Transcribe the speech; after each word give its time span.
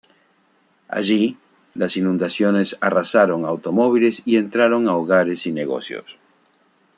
Allí, 0.87 1.37
las 1.75 1.95
inundaciones 1.95 2.75
arrasaron 2.81 3.45
automóviles 3.45 4.23
y 4.25 4.37
entraron 4.37 4.89
a 4.89 4.95
hogares 4.95 5.45
y 5.45 5.51
negocios. 5.51 6.17